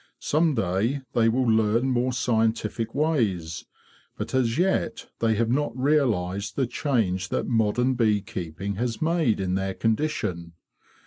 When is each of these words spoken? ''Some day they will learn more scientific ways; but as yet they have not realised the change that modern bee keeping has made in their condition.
''Some 0.33 0.55
day 0.55 1.01
they 1.13 1.29
will 1.29 1.45
learn 1.45 1.91
more 1.91 2.11
scientific 2.11 2.95
ways; 2.95 3.65
but 4.17 4.33
as 4.33 4.57
yet 4.57 5.05
they 5.19 5.35
have 5.35 5.51
not 5.51 5.77
realised 5.77 6.55
the 6.55 6.65
change 6.65 7.29
that 7.29 7.45
modern 7.47 7.93
bee 7.93 8.19
keeping 8.21 8.77
has 8.77 8.99
made 8.99 9.39
in 9.39 9.53
their 9.53 9.75
condition. 9.75 10.53